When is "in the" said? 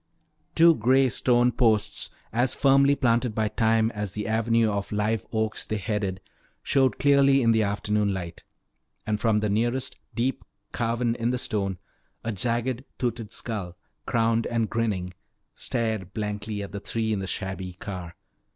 7.43-7.61, 11.13-11.37, 17.13-17.27